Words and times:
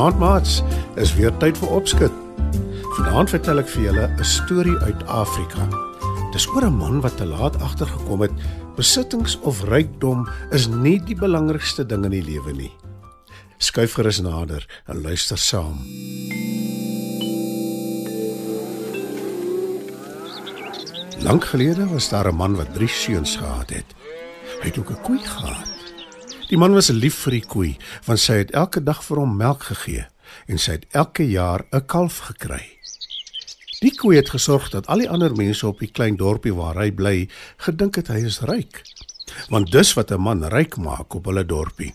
Goeienaand 0.00 0.22
maats, 0.24 0.62
is 0.96 1.10
weer 1.12 1.32
tyd 1.42 1.58
vir 1.60 1.72
opskud. 1.76 2.14
Vanaand 2.96 3.28
vertel 3.34 3.60
ek 3.60 3.66
vir 3.68 3.82
julle 3.84 4.04
'n 4.08 4.24
storie 4.24 4.76
uit 4.88 5.00
Afrika. 5.04 5.66
Dis 6.32 6.46
oor 6.48 6.64
'n 6.64 6.72
man 6.72 7.02
wat 7.04 7.18
te 7.20 7.26
laat 7.28 7.60
agtergekom 7.60 8.20
het 8.24 8.32
besittings 8.76 9.36
of 9.44 9.60
rykdom 9.68 10.24
is 10.56 10.68
nie 10.68 10.96
die 11.04 11.14
belangrikste 11.14 11.84
ding 11.84 12.04
in 12.04 12.16
die 12.16 12.24
lewe 12.24 12.52
nie. 12.52 12.72
Skuif 13.58 13.92
gerus 13.92 14.20
nader 14.20 14.64
en 14.86 15.02
luister 15.02 15.36
saam. 15.36 15.84
Lank 21.20 21.44
gelede 21.44 21.86
was 21.92 22.08
daar 22.08 22.32
'n 22.32 22.36
man 22.36 22.56
wat 22.56 22.72
drie 22.74 22.88
seuns 22.88 23.36
gehad 23.36 23.68
het. 23.70 23.88
Hy 24.62 24.66
het 24.66 24.78
ook 24.78 24.90
'n 24.90 25.02
koei 25.02 25.20
gehad. 25.20 25.79
Die 26.50 26.58
man 26.58 26.74
was 26.74 26.88
lief 26.90 27.14
vir 27.22 27.36
die 27.36 27.46
koei, 27.46 27.68
want 28.08 28.18
sy 28.18 28.40
het 28.40 28.48
elke 28.58 28.80
dag 28.82 29.04
vir 29.06 29.20
hom 29.22 29.36
melk 29.38 29.68
gegee 29.68 30.08
en 30.50 30.58
sy 30.58 30.80
het 30.80 30.86
elke 30.98 31.22
jaar 31.22 31.62
'n 31.70 31.86
kalf 31.86 32.18
gekry. 32.26 32.64
Die 33.80 33.94
koei 33.94 34.16
het 34.16 34.30
gesorg 34.34 34.70
dat 34.70 34.86
al 34.86 34.98
die 34.98 35.08
ander 35.08 35.30
mense 35.36 35.66
op 35.66 35.78
die 35.78 35.90
klein 35.90 36.16
dorpie 36.16 36.54
waar 36.54 36.74
hy 36.74 36.90
bly, 36.90 37.28
gedink 37.56 37.96
het 37.96 38.08
hy 38.08 38.26
is 38.26 38.40
ryk. 38.40 38.82
Want 39.48 39.70
dis 39.70 39.94
wat 39.94 40.10
'n 40.10 40.20
man 40.20 40.44
ryk 40.44 40.76
maak 40.76 41.14
op 41.14 41.24
hulle 41.24 41.46
dorpie. 41.46 41.94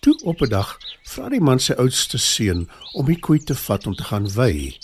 Toe 0.00 0.16
op 0.24 0.40
'n 0.40 0.48
dag 0.48 0.78
vra 1.04 1.28
die 1.28 1.40
man 1.40 1.58
sy 1.58 1.72
oudste 1.72 2.18
seun 2.18 2.68
om 2.94 3.06
die 3.06 3.20
koei 3.20 3.38
te 3.38 3.54
vat 3.54 3.86
om 3.86 3.94
te 3.94 4.04
gaan 4.04 4.32
wei. 4.32 4.78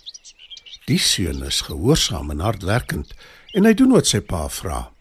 Die 0.87 0.98
seun 0.98 1.42
is 1.42 1.61
gehoorsaam 1.61 2.31
en 2.31 2.41
hardwerkend 2.41 3.14
en 3.55 3.64
hy 3.64 3.75
doen 3.75 3.92
wat 3.92 4.06
sy 4.06 4.20
pa 4.20 4.48
vra. 4.48 4.91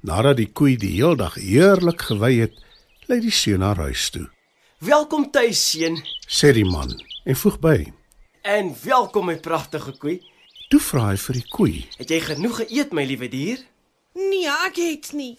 Nadat 0.00 0.38
die 0.38 0.48
koei 0.48 0.78
die 0.80 0.94
hele 0.94 1.16
dag 1.20 1.34
heerlik 1.36 2.06
gewei 2.08 2.38
het, 2.40 2.54
lei 3.10 3.18
die 3.20 3.34
seun 3.34 3.60
na 3.60 3.74
huis 3.76 4.06
toe. 4.14 4.24
Welkom 4.80 5.26
tuis, 5.30 5.60
seun. 5.60 5.98
Sê 6.24 6.54
die 6.56 6.64
man 6.64 6.94
en 7.28 7.36
voeg 7.36 7.58
by. 7.60 7.76
En 8.48 8.72
welkom 8.80 9.28
my 9.28 9.36
pragtige 9.44 9.92
koei. 10.00 10.16
Toe 10.72 10.80
vra 10.80 11.10
hy 11.10 11.18
vir 11.20 11.36
die 11.36 11.44
koei. 11.52 11.74
Het 11.98 12.14
jy 12.14 12.20
genoeg 12.30 12.62
geëet, 12.62 12.96
my 12.96 13.04
liewe 13.04 13.28
dier? 13.28 13.60
Nee, 14.16 14.48
ek 14.48 14.80
het 14.80 15.12
nie. 15.12 15.34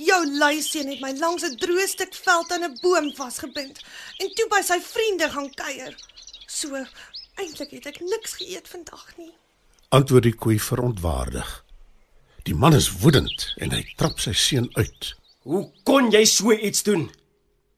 Jou 0.00 0.18
luiseun 0.26 0.90
het 0.90 1.00
my 1.00 1.14
langs 1.20 1.46
'n 1.46 1.56
droë 1.62 1.86
stuk 1.86 2.14
veld 2.14 2.50
aan 2.50 2.66
'n 2.66 2.78
boom 2.82 3.14
vasgebind 3.14 3.78
en 4.18 4.28
toe 4.34 4.48
by 4.50 4.62
sy 4.62 4.80
vriende 4.80 5.30
gaan 5.30 5.50
kuier. 5.54 5.94
So, 6.46 6.84
eintlik 7.38 7.70
het 7.70 7.86
ek 7.86 8.00
niks 8.00 8.34
geëet 8.42 8.68
vandag 8.68 9.16
nie. 9.16 9.32
Antwoord 9.88 10.22
die 10.22 10.34
koei 10.34 10.58
verontwaardig. 10.58 11.64
Die 12.42 12.54
man 12.54 12.74
is 12.74 12.88
woedend 13.02 13.52
en 13.60 13.72
hy 13.74 13.82
trap 13.96 14.20
sy 14.20 14.32
seun 14.32 14.68
uit. 14.78 15.12
Hoe 15.44 15.66
kon 15.84 16.10
jy 16.12 16.24
so 16.28 16.52
iets 16.52 16.82
doen? 16.86 17.08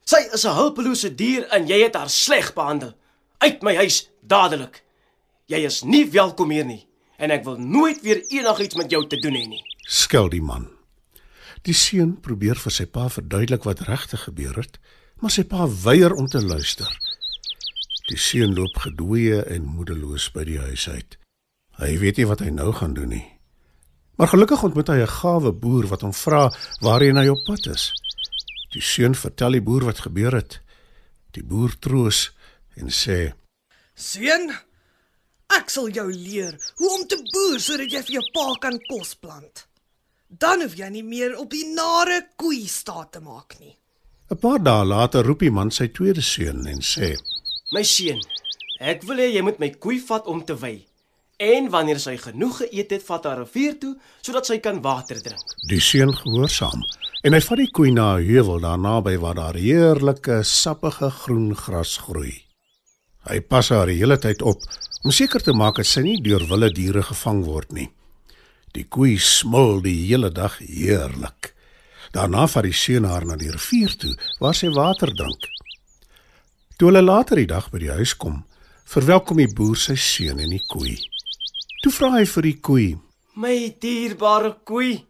Sy 0.05 0.21
is 0.35 0.45
'n 0.47 0.55
hulpelose 0.55 1.15
dier 1.15 1.47
en 1.51 1.67
jy 1.67 1.83
het 1.83 1.95
haar 1.95 2.11
sleg 2.11 2.53
behandel. 2.55 2.95
Uit 3.39 3.63
my 3.63 3.75
huis 3.77 4.09
dadelik. 4.21 4.83
Jy 5.47 5.65
is 5.67 5.83
nie 5.83 6.11
welkom 6.11 6.51
hier 6.51 6.65
nie 6.65 6.87
en 7.19 7.31
ek 7.31 7.45
wil 7.45 7.59
nooit 7.59 8.01
weer 8.03 8.23
enigiets 8.35 8.75
met 8.75 8.91
jou 8.91 9.07
te 9.07 9.17
doen 9.17 9.35
hê 9.35 9.47
nie. 9.47 9.65
Skel 9.87 10.29
die 10.29 10.43
man. 10.43 10.69
Die 11.63 11.75
seun 11.75 12.17
probeer 12.21 12.59
vir 12.59 12.75
sy 12.75 12.87
pa 12.91 13.09
verduidelik 13.09 13.63
wat 13.63 13.85
regtig 13.87 14.25
gebeur 14.27 14.57
het, 14.59 14.79
maar 15.23 15.31
sy 15.31 15.45
pa 15.47 15.69
weier 15.85 16.15
om 16.15 16.27
te 16.27 16.43
luister. 16.43 16.91
Die 18.11 18.19
seun 18.19 18.55
loop 18.55 18.75
gedwee 18.83 19.39
en 19.43 19.69
moedeloos 19.77 20.33
by 20.35 20.45
die 20.45 20.59
huis 20.59 20.89
uit. 20.89 21.19
Hy 21.79 21.99
weet 22.03 22.19
nie 22.19 22.27
wat 22.27 22.43
hy 22.43 22.51
nou 22.51 22.73
gaan 22.73 22.95
doen 22.99 23.15
nie. 23.15 23.29
Maar 24.17 24.29
gelukkig 24.29 24.63
ontmoet 24.63 24.89
hy 24.89 25.01
'n 25.03 25.15
gawe 25.21 25.53
boer 25.53 25.87
wat 25.87 26.01
hom 26.01 26.13
vra 26.13 26.53
waarheen 26.81 27.17
hy 27.17 27.29
op 27.29 27.45
pad 27.45 27.67
is. 27.67 27.93
Die 28.73 28.83
seun 28.83 29.15
vertel 29.15 29.51
die 29.51 29.63
boer 29.63 29.85
wat 29.85 30.05
gebeur 30.05 30.35
het. 30.35 30.61
Die 31.31 31.45
boer 31.45 31.73
troos 31.79 32.33
en 32.77 32.89
sê: 32.89 33.33
Seun, 33.95 34.53
ek 35.59 35.71
sal 35.71 35.89
jou 35.89 36.09
leer 36.13 36.57
hoe 36.77 36.91
om 36.99 37.07
te 37.09 37.19
boer 37.33 37.61
sodat 37.61 37.93
jy 37.93 38.03
vir 38.03 38.15
jou 38.19 38.25
pa 38.33 38.47
kan 38.61 38.79
kos 38.89 39.15
plant. 39.15 39.67
Dan 40.29 40.61
hoef 40.65 40.77
jy 40.77 40.89
nie 40.89 41.05
meer 41.05 41.37
op 41.39 41.51
die 41.51 41.67
nare 41.75 42.29
koei 42.37 42.67
staat 42.67 43.13
te 43.13 43.21
maak 43.21 43.59
nie. 43.61 43.77
'n 44.31 44.37
Paar 44.37 44.63
dae 44.63 44.85
later 44.85 45.25
roep 45.25 45.41
die 45.41 45.51
man 45.51 45.71
sy 45.71 45.89
tweede 45.89 46.23
seun 46.23 46.67
en 46.67 46.81
sê: 46.81 47.17
My 47.73 47.83
seun, 47.83 48.21
ek 48.81 49.03
wil 49.03 49.17
hê 49.17 49.29
jy 49.35 49.43
moet 49.43 49.59
my 49.59 49.71
koei 49.71 50.01
vat 50.01 50.27
om 50.27 50.45
te 50.45 50.57
wei. 50.57 50.87
En 51.43 51.71
wanneer 51.75 51.99
sy 51.99 52.15
genoeg 52.23 52.61
geëet 52.61 52.93
het, 52.95 53.03
vat 53.03 53.25
haar 53.27 53.41
rivier 53.43 53.75
toe 53.83 53.97
sodat 54.23 54.47
sy 54.47 54.61
kan 54.63 54.79
water 54.85 55.19
drink. 55.19 55.55
Die 55.67 55.81
seun 55.83 56.13
gehoorsaam 56.15 56.85
en 57.27 57.35
hy 57.35 57.41
vat 57.43 57.59
die 57.59 57.71
koei 57.75 57.91
na 57.91 58.15
'n 58.19 58.27
heuwel 58.27 58.61
daar 58.63 58.79
naby 58.79 59.17
waar 59.19 59.35
daar 59.35 59.59
heerlike 59.59 60.43
sappige 60.43 61.11
groen 61.11 61.57
gras 61.57 61.97
groei. 62.05 62.47
Hy 63.27 63.41
pas 63.41 63.69
haar 63.69 63.87
die 63.87 63.99
hele 63.99 64.19
tyd 64.19 64.43
op 64.43 64.63
om 65.03 65.11
seker 65.11 65.43
te 65.43 65.53
maak 65.53 65.77
dat 65.77 65.87
sy 65.87 66.01
nie 66.01 66.23
deur 66.23 66.47
wilde 66.47 66.71
diere 66.73 67.03
gevang 67.03 67.45
word 67.45 67.73
nie. 67.73 67.91
Die 68.73 68.85
koei 68.85 69.19
smil 69.19 69.83
die 69.83 70.07
hele 70.07 70.31
dag 70.31 70.59
heerlik. 70.59 71.55
Daarna 72.13 72.47
vat 72.47 72.65
die 72.65 72.73
seun 72.73 73.05
haar 73.05 73.25
na 73.25 73.37
die 73.37 73.51
rivier 73.51 73.97
toe 73.97 74.15
waar 74.39 74.55
sy 74.55 74.71
water 74.71 75.11
drink. 75.15 75.49
Toe 76.79 76.89
hulle 76.89 77.03
later 77.03 77.37
die 77.37 77.47
dag 77.47 77.71
by 77.71 77.79
die 77.79 77.91
huis 77.91 78.15
kom, 78.17 78.45
verwelkom 78.85 79.37
die 79.37 79.55
boer 79.55 79.77
sy 79.77 79.97
seun 79.97 80.39
en 80.39 80.51
die 80.51 80.67
koei. 80.69 80.99
Toe 81.83 81.91
vra 81.91 82.13
hy 82.15 82.27
vir 82.31 82.47
die 82.47 82.59
koei: 82.63 82.91
My 83.43 83.57
dierbare 83.83 84.53
koei, 84.69 85.01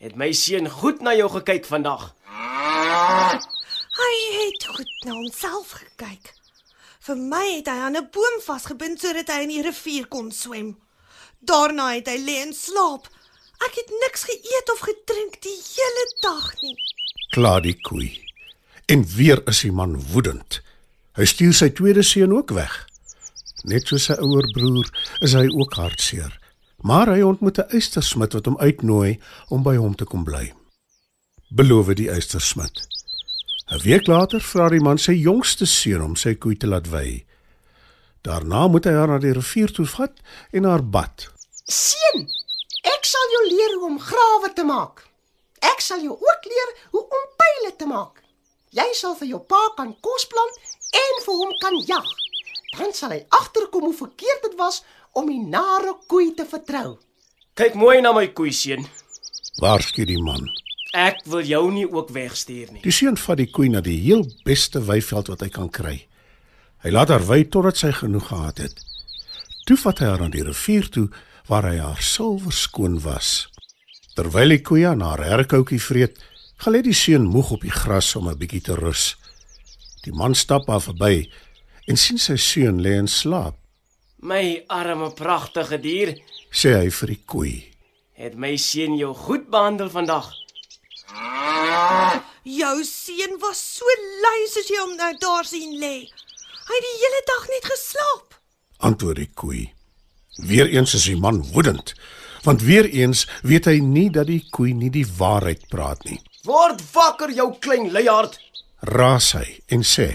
het 0.00 0.14
my 0.16 0.30
seun 0.32 0.70
goed 0.72 1.02
na 1.04 1.12
jou 1.12 1.26
gekyk 1.34 1.66
vandag? 1.68 2.06
Hy 3.98 4.14
het 4.36 4.64
goed 4.64 4.94
na 5.04 5.12
homself 5.18 5.74
gekyk. 5.76 6.30
Vir 7.04 7.20
my 7.20 7.42
het 7.50 7.68
hy 7.68 7.76
aan 7.84 7.98
'n 8.00 8.08
boom 8.16 8.40
vasgebind 8.46 9.00
sodat 9.00 9.28
hy 9.28 9.42
in 9.44 9.52
die 9.52 9.66
rivier 9.66 10.08
kon 10.08 10.32
swem. 10.32 10.72
Daarna 11.44 11.92
het 11.92 12.08
hy 12.08 12.16
lê 12.16 12.40
en 12.46 12.56
slaap. 12.56 13.04
Ek 13.68 13.76
het 13.76 13.92
niks 14.00 14.24
geëet 14.24 14.72
of 14.72 14.80
gedrink 14.88 15.36
die 15.42 15.60
hele 15.76 16.04
dag 16.22 16.48
nie. 16.62 16.76
Kla 17.36 17.60
die 17.60 17.76
koei. 17.76 18.24
En 18.88 19.04
weer 19.04 19.42
is 19.48 19.60
die 19.60 19.72
man 19.72 20.00
woedend. 20.00 20.62
Hy 21.12 21.24
stuur 21.24 21.52
sy 21.52 21.68
tweede 21.68 22.02
seun 22.02 22.32
ook 22.32 22.56
weg. 22.56 22.86
Net 23.64 23.88
soos 23.88 24.10
sy 24.10 24.16
ouer 24.20 24.44
broer 24.52 24.88
is 25.24 25.32
hy 25.32 25.46
ook 25.48 25.76
hartseer. 25.80 26.32
Maar 26.84 27.14
hy 27.14 27.22
ontmoet 27.24 27.58
'n 27.58 27.70
eystersmid 27.76 28.32
wat 28.36 28.44
hom 28.44 28.58
uitnooi 28.58 29.20
om 29.48 29.62
by 29.62 29.76
hom 29.76 29.94
te 29.94 30.04
kom 30.04 30.24
bly. 30.24 30.52
Beloof 31.48 31.94
die 31.94 32.10
eystersmid. 32.10 32.84
'n 33.72 33.80
Week 33.84 34.06
later 34.06 34.40
vra 34.40 34.68
die 34.68 34.80
man 34.80 34.98
sy 34.98 35.12
jongste 35.12 35.66
seun 35.66 36.02
om 36.02 36.16
sy 36.16 36.34
koei 36.34 36.56
te 36.56 36.66
laat 36.66 36.90
wei. 36.90 37.24
Daarna 38.22 38.68
moet 38.68 38.84
hy 38.84 38.92
haar 38.92 39.08
na 39.08 39.18
die 39.18 39.32
rivier 39.32 39.72
toe 39.72 39.86
vat 39.86 40.20
en 40.52 40.64
haar 40.64 40.84
bad. 40.84 41.32
Seun, 41.64 42.28
ek 42.82 43.04
sal 43.04 43.26
jou 43.34 43.44
leer 43.48 43.74
hoe 43.78 43.86
om 43.86 44.00
grawe 44.00 44.52
te 44.54 44.64
maak. 44.64 45.08
Ek 45.60 45.80
sal 45.80 46.00
jou 46.04 46.12
ook 46.12 46.44
leer 46.52 46.70
hoe 46.90 47.02
om 47.02 47.24
pile 47.40 47.72
te 47.76 47.86
maak. 47.86 48.20
Jy 48.70 48.88
sal 48.92 49.16
vir 49.16 49.28
jou 49.28 49.40
pa 49.40 49.62
kan 49.76 49.96
kos 50.00 50.26
plant 50.26 50.56
en 51.02 51.24
vir 51.24 51.34
hom 51.34 51.52
kan 51.64 51.80
jag. 51.86 52.23
Dan 52.78 52.92
sal 52.96 53.14
hy 53.14 53.22
agterkom 53.28 53.88
hoe 53.88 53.96
verkeerd 53.96 54.42
dit 54.48 54.54
was 54.58 54.82
om 55.12 55.28
die 55.30 55.40
nare 55.40 55.94
koei 56.10 56.32
te 56.34 56.46
vertrou. 56.48 56.98
Kyk 57.54 57.76
mooi 57.78 58.00
na 58.02 58.12
my 58.12 58.26
koei 58.34 58.52
seun. 58.52 58.86
Waarsku 59.62 60.06
die 60.08 60.18
man. 60.18 60.48
Ek 60.94 61.20
wil 61.30 61.46
jou 61.46 61.62
nie 61.74 61.86
ook 61.86 62.10
wegstuur 62.14 62.72
nie. 62.72 62.82
Die 62.82 62.94
seun 62.94 63.18
vat 63.18 63.38
die 63.38 63.50
koei 63.50 63.68
na 63.70 63.82
die 63.82 63.98
heel 64.02 64.24
beste 64.46 64.82
weiveld 64.86 65.30
wat 65.30 65.42
hy 65.42 65.50
kan 65.54 65.70
kry. 65.70 65.96
Hy 66.82 66.90
laat 66.90 67.10
haar 67.14 67.24
wei 67.26 67.44
totdat 67.46 67.78
sy 67.78 67.92
genoeg 67.94 68.28
gehad 68.30 68.60
het. 68.62 68.82
Toe 69.66 69.78
vat 69.80 70.02
hy 70.02 70.10
haar 70.10 70.26
aan 70.26 70.34
die 70.34 70.44
rivier 70.44 70.90
toe 70.90 71.08
waar 71.48 71.66
hy 71.70 71.78
haar 71.78 72.02
silwer 72.02 72.54
skoon 72.54 72.98
was. 73.06 73.48
Terwyl 74.14 74.54
die 74.54 74.62
koei 74.62 74.84
aan 74.86 75.02
haar 75.02 75.22
herkoutjie 75.24 75.80
vreet, 75.82 76.18
gaan 76.62 76.76
lê 76.76 76.82
die 76.86 76.94
seun 76.94 77.26
moeg 77.30 77.54
op 77.56 77.62
die 77.66 77.74
gras 77.74 78.14
om 78.18 78.28
'n 78.28 78.38
bietjie 78.38 78.62
te 78.62 78.74
rus. 78.74 79.16
Die 80.04 80.12
man 80.12 80.34
stap 80.34 80.68
haar 80.68 80.82
verby 80.82 81.30
en 81.88 81.96
sien 82.00 82.18
sy 82.18 82.36
seun 82.40 82.80
lê 82.82 82.94
en 82.98 83.08
slaap. 83.08 83.56
My 84.24 84.64
arme 84.68 85.10
pragtige 85.14 85.78
dier, 85.80 86.14
Sê 86.54 86.70
hy 86.78 86.88
vir 86.90 87.08
die 87.12 87.22
koei. 87.26 87.54
het 88.14 88.36
my 88.38 88.54
seun 88.56 88.94
jou 88.96 89.12
goed 89.14 89.48
behandel 89.50 89.90
vandag. 89.90 90.30
Jou 92.44 92.76
seun 92.84 93.38
was 93.42 93.58
so 93.78 93.84
lui 94.22 94.42
soos 94.52 94.68
jy 94.70 94.78
hom 94.80 94.94
nou 94.98 95.10
daar 95.20 95.44
sien 95.48 95.74
lê. 95.80 95.94
Hy 96.64 96.76
het 96.78 96.86
die 96.86 96.98
hele 97.02 97.22
dag 97.30 97.46
net 97.52 97.66
geslaap. 97.72 98.36
Antwoord 98.88 99.20
die 99.20 99.30
koei. 99.34 99.62
Weereens 100.48 100.94
is 100.98 101.04
die 101.08 101.16
man 101.20 101.42
woedend, 101.54 101.94
want 102.44 102.62
weereens 102.66 103.24
weet 103.46 103.68
hy 103.70 103.78
nie 103.80 104.08
dat 104.10 104.26
die 104.30 104.42
koei 104.52 104.72
nie 104.74 104.90
die 104.90 105.06
waarheid 105.18 105.68
praat 105.70 106.02
nie. 106.08 106.18
Word 106.44 106.82
wakker 106.92 107.30
jou 107.32 107.50
klein 107.64 107.90
luiaard. 107.94 108.38
Raas 108.94 109.32
hy 109.38 109.46
en 109.72 109.84
sê: 109.86 110.08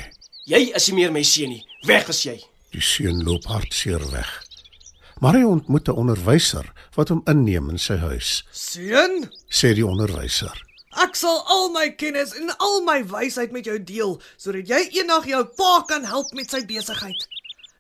Jy 0.49 0.71
is 0.73 0.87
nie 0.89 0.95
meer 0.97 1.11
my 1.13 1.21
seun 1.21 1.51
nie. 1.53 1.65
Weg 1.85 2.07
is 2.09 2.23
jy. 2.25 2.39
Die 2.73 2.81
seun 2.81 3.19
loop 3.25 3.45
hartseer 3.45 4.01
weg. 4.09 4.29
Maar 5.21 5.35
hy 5.37 5.43
ontmoet 5.45 5.89
'n 5.89 5.99
onderwyser 6.01 6.65
wat 6.95 7.09
hom 7.09 7.21
inneem 7.27 7.69
in 7.69 7.77
sy 7.77 7.97
huis. 7.97 8.43
Seun, 8.51 9.29
Sê 9.49 9.73
die 9.75 9.85
onderwyser: 9.85 10.55
ek 10.97 11.15
sal 11.15 11.43
al 11.47 11.69
my 11.69 11.89
kennis 11.91 12.33
en 12.33 12.49
al 12.57 12.81
my 12.81 13.03
wysheid 13.03 13.51
met 13.51 13.65
jou 13.65 13.77
deel 13.83 14.21
sodat 14.37 14.67
jy 14.67 14.89
eendag 14.97 15.27
jou 15.27 15.43
pa 15.45 15.83
kan 15.87 16.03
help 16.03 16.33
met 16.33 16.49
sy 16.49 16.65
besigheid. 16.65 17.27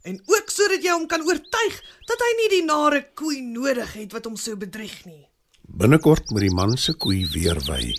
En 0.03 0.21
ook 0.27 0.49
sodat 0.49 0.83
jy 0.83 0.91
hom 0.91 1.07
kan 1.07 1.25
oortuig 1.25 1.81
dat 2.05 2.19
hy 2.19 2.31
nie 2.37 2.49
die 2.49 2.65
nare 2.65 3.01
koei 3.15 3.41
nodig 3.41 3.93
het 3.93 4.13
wat 4.13 4.25
hom 4.25 4.37
so 4.37 4.55
bedrieg 4.55 5.05
nie. 5.05 5.25
Binnekort 5.63 6.29
moet 6.29 6.41
die 6.41 6.53
man 6.53 6.77
se 6.77 6.93
koei 6.93 7.25
weer 7.33 7.59
wy. 7.65 7.95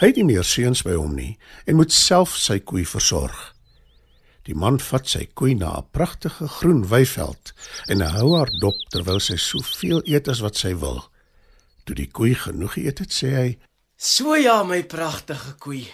Hy 0.00 0.06
het 0.06 0.16
nie 0.16 0.24
meer 0.24 0.44
seuns 0.44 0.82
by 0.82 0.92
hom 0.92 1.14
nie 1.16 1.38
en 1.66 1.76
moet 1.76 1.92
self 1.92 2.36
sy 2.36 2.58
koei 2.60 2.84
versorg. 2.84 3.53
Die 4.44 4.54
man 4.54 4.76
vat 4.76 5.08
sy 5.08 5.24
koei 5.32 5.54
na 5.56 5.70
'n 5.78 5.88
pragtige 5.96 6.48
groen 6.48 6.82
weiveld 6.88 7.52
en 7.88 8.00
hou 8.00 8.36
haar 8.36 8.50
dop 8.60 8.76
terwyl 8.92 9.20
sy 9.20 9.36
soveel 9.36 10.02
eet 10.04 10.28
as 10.28 10.40
wat 10.44 10.56
sy 10.56 10.74
wil. 10.76 11.00
Toe 11.84 11.94
die 11.94 12.10
koei 12.10 12.34
genoeg 12.34 12.76
geëet 12.76 12.98
het, 12.98 13.12
sê 13.12 13.28
hy: 13.40 13.58
So 13.96 14.34
ja, 14.36 14.62
my 14.62 14.82
pragtige 14.82 15.54
koei. 15.58 15.88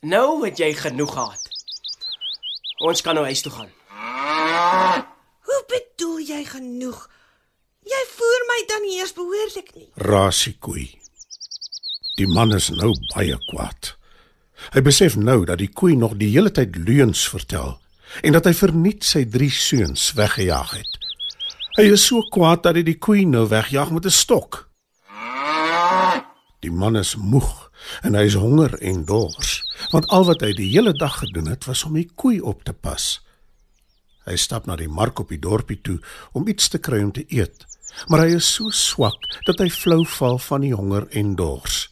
Nou 0.00 0.44
het 0.44 0.58
jy 0.58 0.72
genoeg 0.74 1.12
gehad. 1.12 1.42
Ons 2.88 3.02
kan 3.02 3.14
nou 3.14 3.24
huis 3.26 3.42
toe 3.42 3.52
gaan. 3.52 3.70
Hoe 5.48 5.62
bedoel 5.68 6.18
jy 6.18 6.44
genoeg? 6.44 7.10
Jy 7.84 8.02
voer 8.16 8.42
my 8.48 8.58
dan 8.68 8.82
nie 8.82 8.98
eers 8.98 9.12
behoorlik 9.12 9.74
nie. 9.74 9.90
"Raas 9.96 10.44
die 10.44 10.56
koei." 10.58 11.00
Die 12.16 12.26
man 12.26 12.54
is 12.54 12.70
nou 12.70 12.94
baie 13.14 13.36
kwaad. 13.50 13.97
Hy 14.74 14.82
besef 14.84 15.16
nou 15.16 15.44
dat 15.48 15.58
die 15.58 15.70
koei 15.72 15.96
nog 15.96 16.16
die 16.20 16.30
hele 16.32 16.50
tyd 16.50 16.76
leuns 16.76 17.28
vertel 17.28 17.78
en 18.24 18.32
dat 18.32 18.46
hy 18.48 18.54
verniet 18.56 19.04
sy 19.04 19.24
drie 19.28 19.52
seuns 19.52 20.12
weggejaag 20.16 20.72
het. 20.78 20.98
Hy 21.78 21.84
is 21.92 22.06
so 22.08 22.24
kwaad 22.32 22.64
dat 22.64 22.78
hy 22.78 22.82
die 22.86 22.98
koei 22.98 23.26
nou 23.28 23.46
wegjaag 23.48 23.92
met 23.94 24.06
'n 24.06 24.10
stok. 24.10 24.68
Die 26.60 26.72
man 26.74 26.96
is 26.96 27.14
moeg 27.14 27.70
en 28.02 28.14
hy 28.14 28.24
is 28.26 28.34
honger 28.34 28.74
en 28.82 29.04
dors, 29.04 29.62
want 29.92 30.08
al 30.08 30.24
wat 30.24 30.40
hy 30.40 30.52
die 30.52 30.70
hele 30.72 30.92
dag 30.92 31.18
gedoen 31.18 31.46
het 31.46 31.64
was 31.64 31.84
om 31.84 31.94
die 31.94 32.10
koei 32.14 32.40
op 32.40 32.64
te 32.64 32.72
pas. 32.72 33.20
Hy 34.26 34.36
stap 34.36 34.66
na 34.66 34.76
die 34.76 34.88
mark 34.88 35.20
op 35.20 35.28
die 35.28 35.38
dorpie 35.38 35.80
toe 35.80 36.00
om 36.32 36.48
iets 36.48 36.68
te 36.68 36.78
kry 36.78 37.02
om 37.02 37.12
te 37.12 37.24
eet, 37.28 37.64
maar 38.08 38.20
hy 38.26 38.34
is 38.36 38.54
so 38.54 38.70
swak 38.70 39.22
dat 39.46 39.58
hy 39.58 39.70
flou 39.70 40.04
val 40.04 40.38
van 40.38 40.60
die 40.60 40.74
honger 40.74 41.06
en 41.10 41.36
dors. 41.36 41.87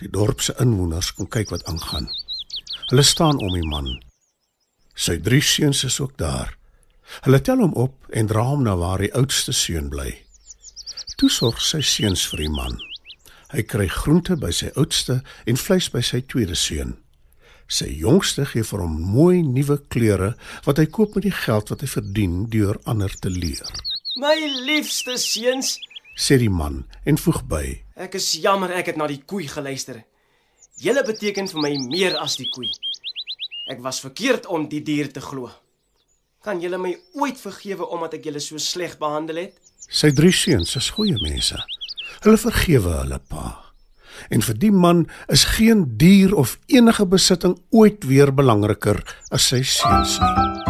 Die 0.00 0.08
dorp 0.08 0.40
se 0.40 0.54
inwoners 0.62 1.12
kom 1.16 1.28
kyk 1.28 1.50
wat 1.52 1.66
aangaan. 1.68 2.08
Hulle 2.88 3.04
staan 3.04 3.38
om 3.38 3.52
die 3.52 3.66
man. 3.68 3.90
Sy 4.96 5.18
drie 5.20 5.42
seuns 5.44 5.84
is 5.84 6.00
ook 6.00 6.16
daar. 6.18 6.56
Hulle 7.26 7.40
tel 7.44 7.60
hom 7.60 7.74
op 7.76 8.08
en 8.16 8.30
dra 8.30 8.46
hom 8.48 8.64
na 8.64 8.76
waar 8.80 9.02
die 9.02 9.12
oudste 9.18 9.52
seun 9.52 9.90
bly. 9.92 10.14
Toe 11.20 11.28
sorg 11.30 11.60
sy 11.60 11.82
seuns 11.84 12.24
vir 12.32 12.46
die 12.46 12.54
man. 12.54 12.78
Hy 13.52 13.64
kry 13.66 13.88
groente 13.92 14.38
by 14.40 14.52
sy 14.54 14.70
oudste 14.78 15.20
en 15.44 15.60
vleis 15.60 15.90
by 15.92 16.02
sy 16.06 16.22
tweede 16.24 16.56
seun. 16.56 16.96
Sy 17.70 17.90
jongste 18.00 18.46
gee 18.50 18.64
vir 18.66 18.82
hom 18.82 18.96
mooi 19.12 19.42
nuwe 19.46 19.76
klere 19.92 20.32
wat 20.64 20.80
hy 20.80 20.88
koop 20.90 21.18
met 21.18 21.28
die 21.28 21.36
geld 21.44 21.70
wat 21.70 21.84
hy 21.84 21.90
verdien 21.92 22.40
deur 22.50 22.80
ander 22.90 23.12
te 23.20 23.30
leer. 23.30 23.68
My 24.18 24.34
liefste 24.66 25.14
seuns, 25.20 25.76
Sê 26.20 26.36
die 26.36 26.52
man 26.52 26.82
en 27.08 27.16
voeg 27.16 27.40
by: 27.48 27.64
ek 27.96 28.18
is 28.18 28.28
jammer 28.44 28.72
ek 28.76 28.92
het 28.92 29.00
na 29.00 29.08
die 29.08 29.22
koei 29.24 29.46
geluister. 29.48 30.02
Julle 30.80 31.04
beteken 31.04 31.48
vir 31.48 31.60
my 31.64 31.72
meer 31.88 32.16
as 32.20 32.36
die 32.40 32.48
koei. 32.52 32.68
Ek 33.72 33.80
was 33.84 34.02
verkeerd 34.04 34.48
om 34.48 34.68
die 34.68 34.82
dier 34.84 35.08
te 35.12 35.22
glo. 35.24 35.50
Kan 36.44 36.60
julle 36.60 36.80
my 36.80 36.92
ooit 37.20 37.40
vergewe 37.40 37.88
omdat 37.92 38.16
ek 38.18 38.28
julle 38.28 38.40
so 38.40 38.60
sleg 38.60 38.96
behandel 39.00 39.44
het? 39.44 39.56
Sy 39.90 40.12
drie 40.16 40.32
seuns 40.32 40.76
is 40.80 40.88
goeie 40.96 41.16
mense. 41.20 41.60
Hulle 42.24 42.40
vergewe 42.40 42.96
hulle 43.02 43.20
pa. 43.32 43.52
En 44.32 44.44
vir 44.44 44.58
die 44.60 44.72
man 44.72 45.06
is 45.32 45.46
geen 45.56 45.86
dier 46.00 46.34
of 46.36 46.58
enige 46.68 47.06
besitting 47.08 47.56
ooit 47.72 48.04
weer 48.08 48.32
belangriker 48.32 49.00
as 49.32 49.52
sy 49.52 49.64
seuns 49.64 50.18
nie. 50.20 50.69